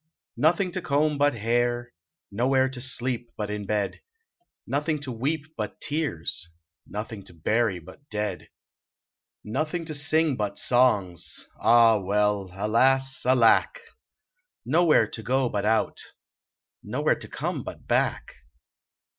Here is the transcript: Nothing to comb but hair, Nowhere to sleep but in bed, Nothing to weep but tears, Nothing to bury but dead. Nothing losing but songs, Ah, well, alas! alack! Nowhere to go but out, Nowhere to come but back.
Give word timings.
Nothing 0.37 0.71
to 0.71 0.81
comb 0.81 1.19
but 1.19 1.35
hair, 1.35 1.93
Nowhere 2.31 2.69
to 2.69 2.81
sleep 2.81 3.29
but 3.37 3.51
in 3.51 3.67
bed, 3.67 4.01
Nothing 4.65 4.97
to 5.01 5.11
weep 5.11 5.53
but 5.55 5.79
tears, 5.79 6.47
Nothing 6.87 7.21
to 7.25 7.35
bury 7.35 7.77
but 7.77 8.09
dead. 8.09 8.49
Nothing 9.43 9.85
losing 9.85 10.35
but 10.35 10.57
songs, 10.57 11.47
Ah, 11.61 11.99
well, 11.99 12.49
alas! 12.55 13.23
alack! 13.27 13.79
Nowhere 14.65 15.05
to 15.07 15.21
go 15.21 15.49
but 15.49 15.65
out, 15.65 15.99
Nowhere 16.81 17.13
to 17.19 17.27
come 17.27 17.61
but 17.63 17.85
back. 17.85 18.37